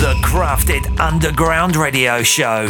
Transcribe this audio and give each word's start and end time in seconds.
The 0.00 0.14
Crafted 0.22 0.98
Underground 0.98 1.76
Radio 1.76 2.22
Show. 2.22 2.66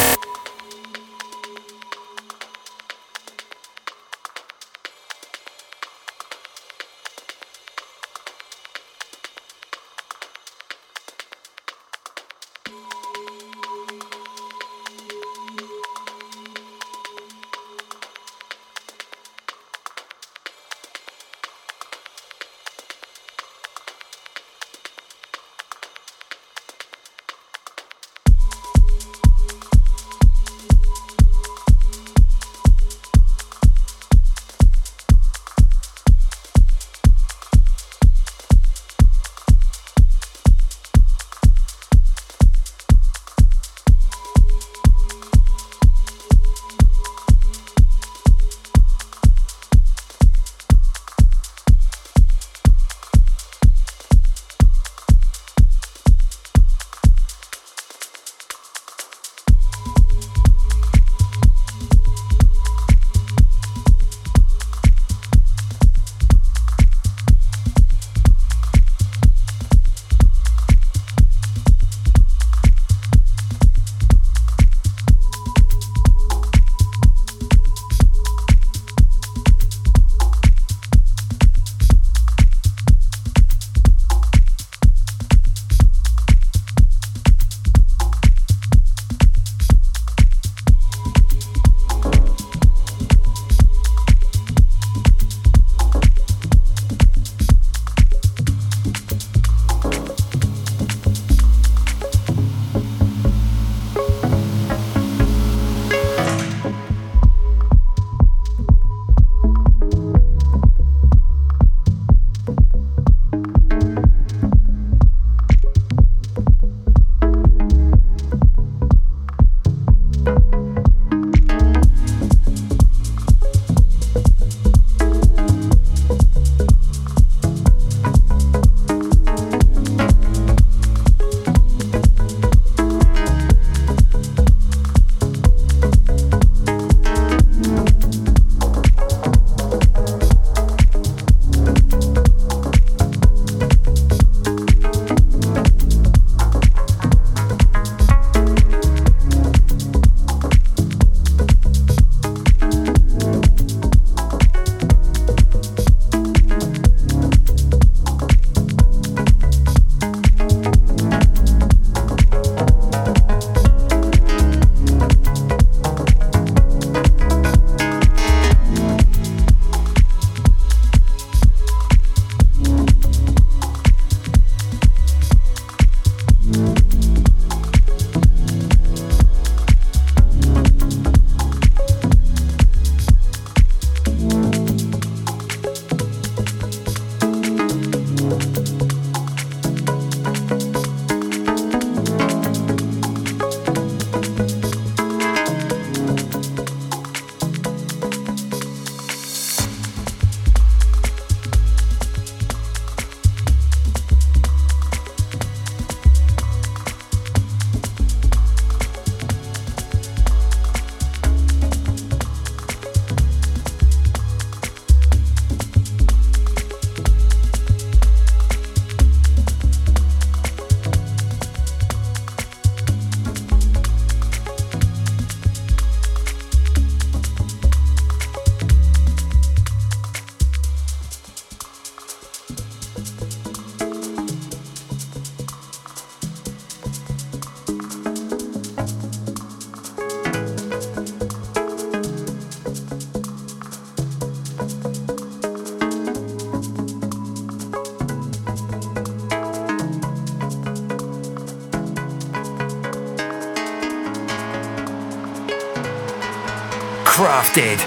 Underground. 257.41 257.87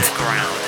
underground. 0.00 0.59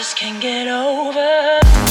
just 0.00 0.16
can't 0.16 0.40
get 0.40 0.66
over. 0.66 1.89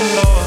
love. 0.00 0.39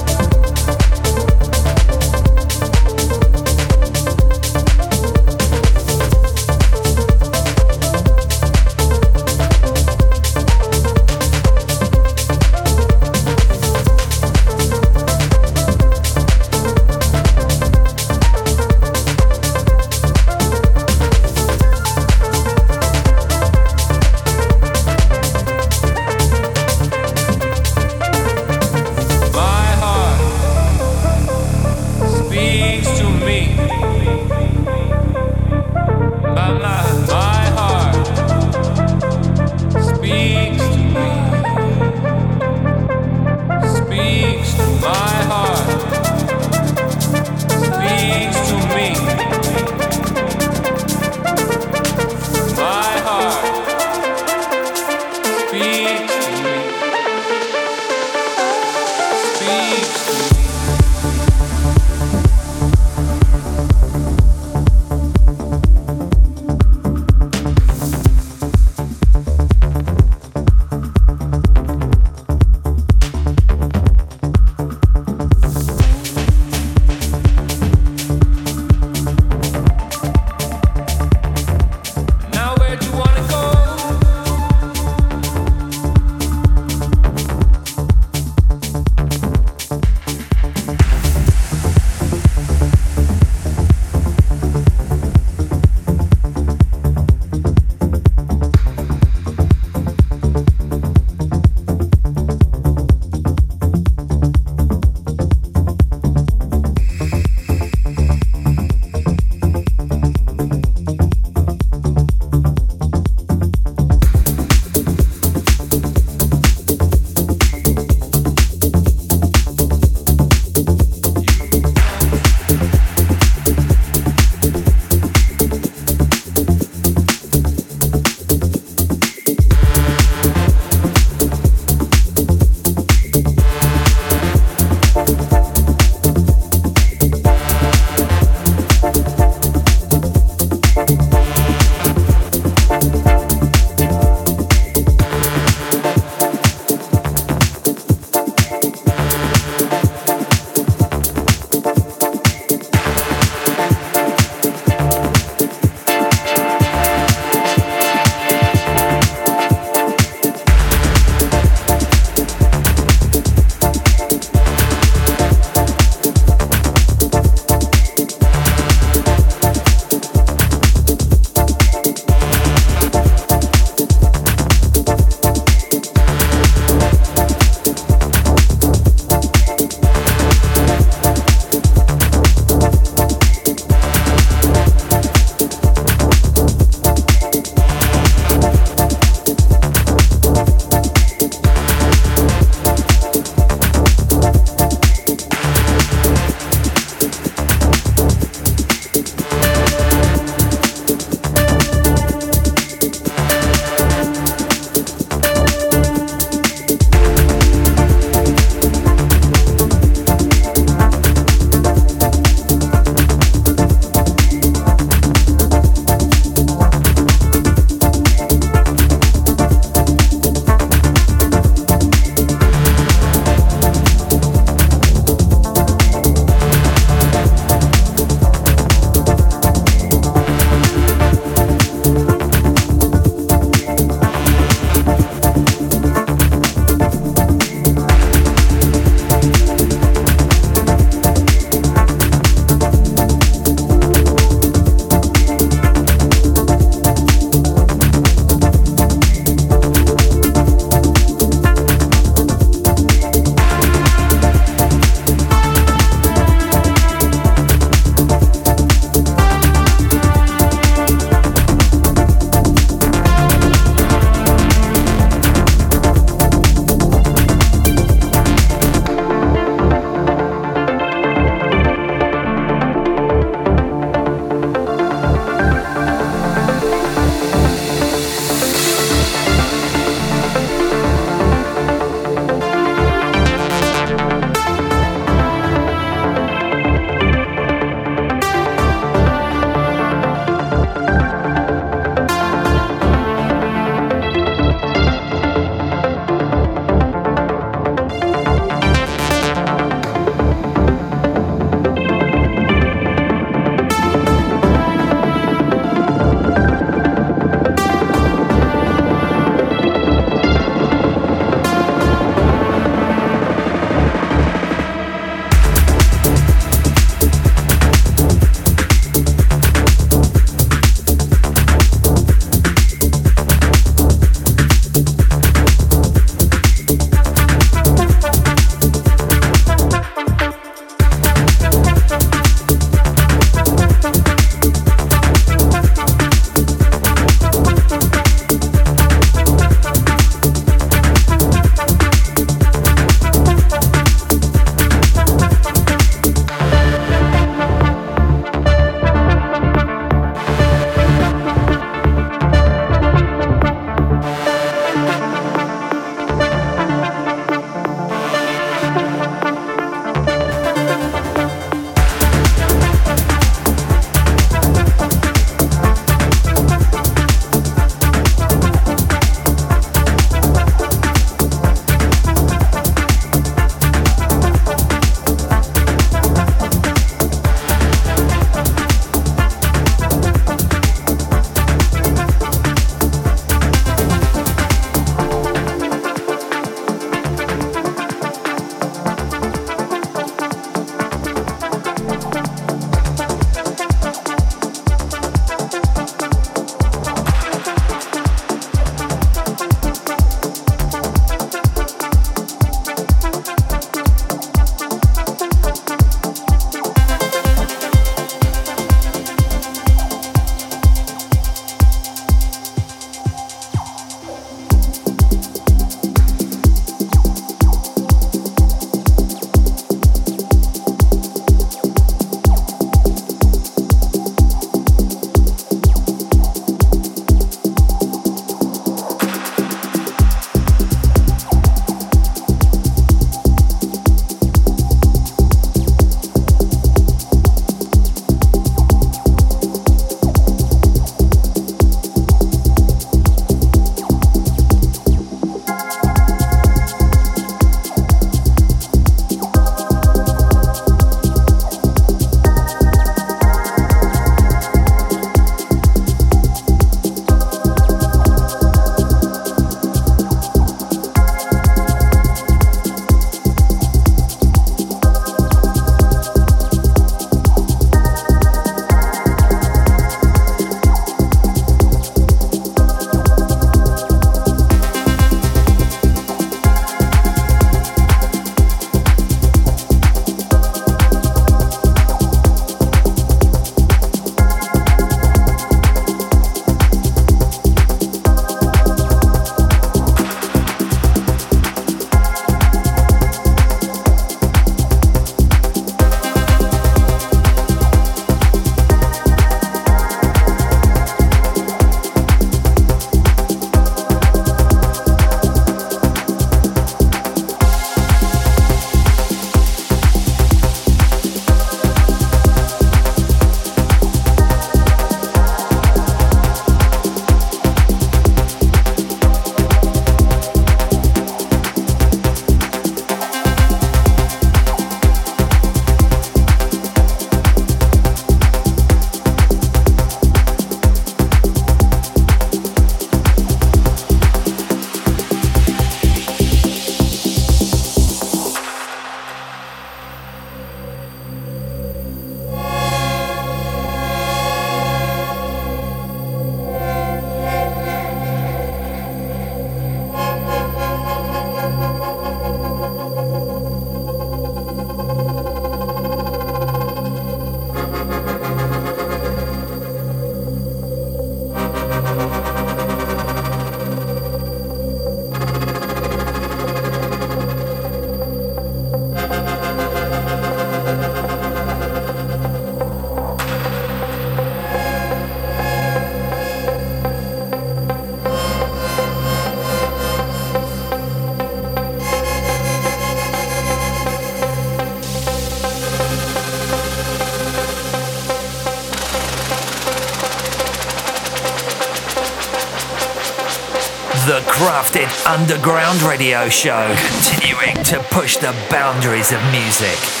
Underground 595.11 595.81
Radio 595.81 596.29
Show, 596.29 596.73
continuing 596.87 597.61
to 597.65 597.83
push 597.91 598.15
the 598.15 598.33
boundaries 598.49 599.11
of 599.11 599.19
music. 599.33 600.00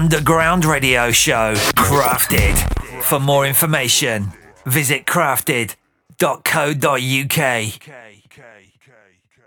Underground 0.00 0.64
Radio 0.64 1.10
Show. 1.10 1.54
Crafted. 1.74 2.54
For 3.02 3.18
more 3.18 3.44
information, 3.44 4.30
visit 4.64 5.06
crafted.co.uk. 5.06 5.74